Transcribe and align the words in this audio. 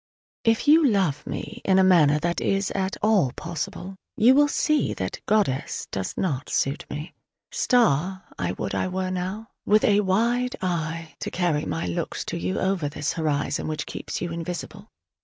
If 0.43 0.67
you 0.67 0.83
love 0.87 1.27
me 1.27 1.61
in 1.63 1.77
a 1.77 1.83
manner 1.83 2.17
that 2.21 2.41
is 2.41 2.71
at 2.71 2.97
all 3.03 3.31
possible, 3.33 3.97
you 4.17 4.33
will 4.33 4.47
see 4.47 4.95
that 4.95 5.19
"goddess" 5.27 5.85
does 5.91 6.17
not 6.17 6.49
suit 6.49 6.87
me. 6.89 7.13
"Star" 7.51 8.23
I 8.35 8.53
would 8.53 8.73
I 8.73 8.87
were 8.87 9.11
now, 9.11 9.49
with 9.63 9.83
a 9.83 9.99
wide 9.99 10.55
eye 10.59 11.13
to 11.19 11.29
carry 11.29 11.65
my 11.65 11.85
looks 11.85 12.25
to 12.25 12.37
you 12.39 12.57
over 12.59 12.89
this 12.89 13.13
horizon 13.13 13.67
which 13.67 13.85
keeps 13.85 14.21
you 14.21 14.31
invisible. 14.31 14.89